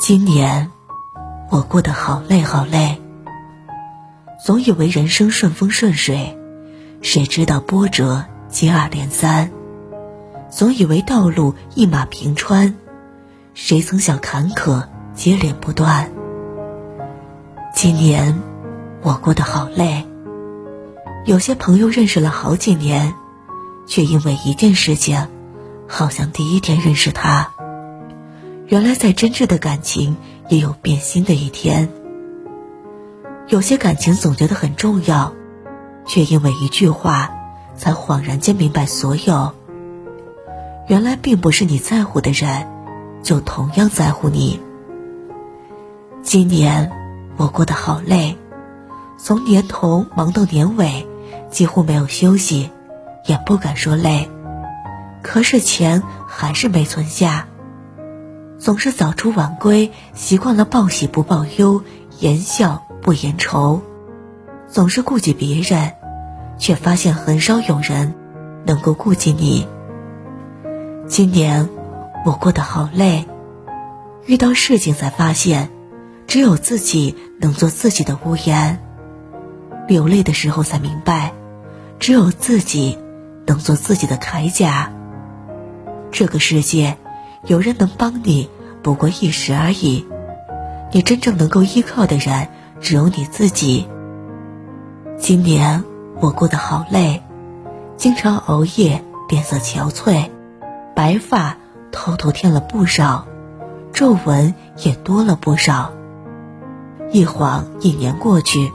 [0.00, 0.70] 今年，
[1.50, 3.02] 我过得好累好累。
[4.42, 6.38] 总以为人生顺风顺水，
[7.02, 9.50] 谁知道波折接二连三；
[10.48, 12.74] 总以为道路一马平川，
[13.52, 14.84] 谁曾想坎坷
[15.14, 16.10] 接连不断。
[17.74, 18.40] 今年，
[19.02, 20.06] 我过得好累。
[21.26, 23.12] 有些朋友认识了好几年，
[23.86, 25.28] 却因为一件事情，
[25.86, 27.52] 好像第一天认识他。
[28.70, 30.16] 原来，在真挚的感情
[30.48, 31.88] 也有变心的一天。
[33.48, 35.32] 有些感情总觉得很重要，
[36.06, 37.32] 却因为一句话，
[37.74, 39.50] 才恍然间明白所有。
[40.86, 42.68] 原来，并不是你在乎的人，
[43.24, 44.60] 就同样在乎你。
[46.22, 46.92] 今年，
[47.38, 48.36] 我过得好累，
[49.18, 51.08] 从年头忙到年尾。
[51.50, 52.70] 几乎没有休息，
[53.26, 54.30] 也不敢说累，
[55.20, 57.48] 可是钱还是没存下。
[58.60, 61.82] 总是早出晚归，习惯了报喜不报忧，
[62.18, 63.80] 言笑不言愁，
[64.68, 65.94] 总是顾及别人，
[66.58, 68.14] 却发现很少有人
[68.66, 69.66] 能够顾及你。
[71.08, 71.70] 今年
[72.26, 73.26] 我过得好累，
[74.26, 75.70] 遇到事情才发现，
[76.26, 78.78] 只有自己能做自己的屋檐。
[79.88, 81.32] 流泪的时候才明白。
[81.98, 82.96] 只有自己
[83.46, 84.90] 能做自己的铠甲。
[86.10, 86.96] 这个世界，
[87.46, 88.50] 有人能帮你，
[88.82, 90.06] 不过一时而已。
[90.92, 92.48] 你真正能够依靠的人，
[92.80, 93.88] 只有你自己。
[95.18, 95.84] 今年
[96.20, 97.22] 我过得好累，
[97.96, 100.30] 经常熬夜，脸色憔悴，
[100.94, 101.56] 白发
[101.92, 103.26] 偷偷添了不少，
[103.92, 105.92] 皱纹也多了不少。
[107.10, 108.70] 一晃一年过去，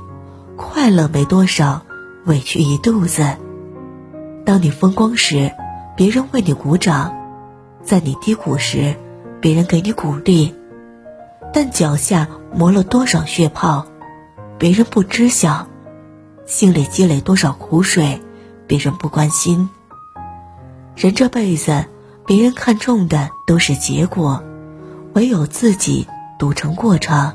[0.56, 1.82] 快乐没多少。
[2.26, 3.24] 委屈一肚子。
[4.46, 5.52] 当你风光时，
[5.96, 7.12] 别人为你鼓掌；
[7.86, 8.96] 在你低谷时，
[9.40, 10.56] 别人给你鼓励。
[11.54, 13.86] 但脚下磨了多少血泡，
[14.58, 15.68] 别人不知晓；
[16.48, 18.24] 心里积累多少苦水，
[18.66, 19.70] 别人不关心。
[20.96, 21.86] 人这辈子，
[22.26, 24.44] 别人看重的都是结果，
[25.14, 26.08] 唯有自己
[26.40, 27.34] 读成过程。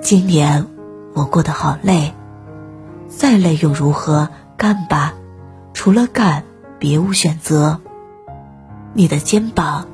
[0.00, 0.66] 今年，
[1.14, 2.12] 我过得好累。
[3.08, 4.28] 再累又如何？
[4.56, 5.14] 干吧，
[5.74, 6.42] 除了干，
[6.80, 7.80] 别无选择。
[8.94, 9.86] 你的肩膀，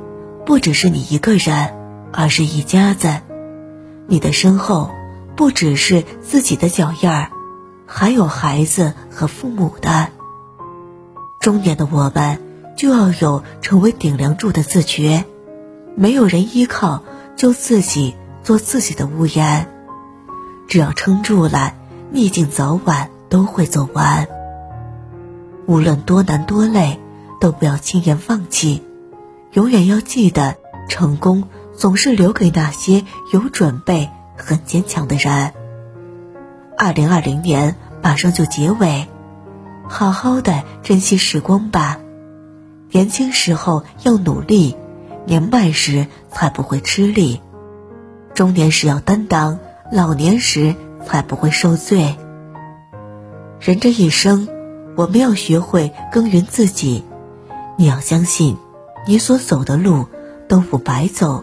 [0.45, 1.75] 不只是你一个人，
[2.13, 3.21] 而是一家子；
[4.07, 4.91] 你的身后，
[5.37, 7.31] 不只是自己的脚印儿，
[7.87, 10.09] 还有孩子和父母的。
[11.41, 12.41] 中年的我们，
[12.77, 15.25] 就要有成为顶梁柱的自觉。
[15.95, 17.03] 没有人依靠，
[17.37, 19.71] 就自己做自己的屋檐。
[20.67, 21.75] 只要撑住了。
[22.11, 24.27] 逆境早晚都会走完，
[25.67, 26.99] 无论多难多累，
[27.39, 28.83] 都不要轻言放弃。
[29.53, 30.57] 永远要记得，
[30.89, 31.45] 成功
[31.77, 35.53] 总是留给那些有准备、很坚强的人。
[36.77, 39.07] 二零二零年马上就结尾，
[39.89, 41.99] 好好的珍惜时光吧。
[42.91, 44.77] 年轻时候要努力，
[45.27, 47.41] 年迈时才不会吃力；
[48.35, 49.59] 中年时要担当，
[49.93, 50.75] 老年时。
[51.07, 52.17] 才不会受罪。
[53.61, 54.49] 人这一生，
[54.95, 57.05] 我们要学会耕耘自己。
[57.79, 58.59] 你要相信，
[59.09, 60.05] 你所走的路
[60.49, 61.43] 都不白走，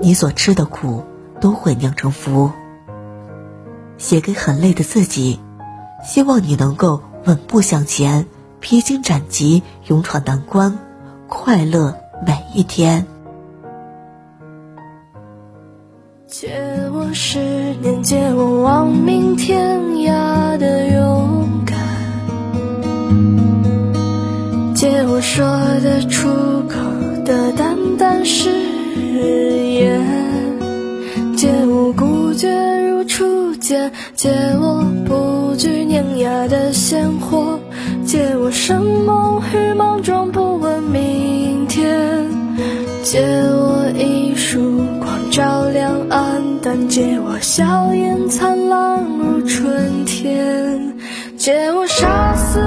[0.00, 1.04] 你所吃的苦
[1.40, 2.50] 都会酿成福。
[3.96, 5.38] 写给很累的自己，
[6.04, 8.26] 希望你能够稳步向前，
[8.58, 10.76] 披荆斩棘，勇闯难关，
[11.28, 11.94] 快乐
[12.26, 13.06] 每一天。
[16.26, 16.48] 借
[16.92, 17.38] 我十
[17.74, 21.78] 年，借我亡命天涯的勇敢，
[24.74, 25.46] 借我说
[25.84, 26.28] 得出
[27.30, 30.02] 的淡淡誓言，
[31.36, 32.50] 借我孤绝
[32.88, 34.28] 如初见，借
[34.60, 37.60] 我不惧碾压的鲜活，
[38.04, 42.26] 借我生猛与莽撞，不问明天，
[43.04, 46.00] 借我一束光照亮。
[46.08, 50.96] 暗淡借我笑颜灿烂如春天，
[51.36, 52.58] 借我杀死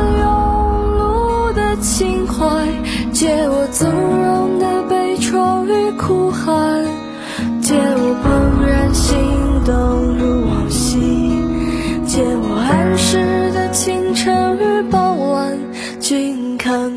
[3.24, 6.84] 借我纵容的悲怆与哭喊，
[7.62, 9.16] 借我怦然心
[9.66, 9.74] 动
[10.18, 11.00] 如往昔，
[12.06, 15.58] 借我安适的清晨与傍晚，
[16.02, 16.94] 静看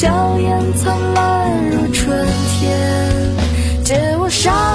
[0.00, 4.69] 硝烟灿烂如春天借我杀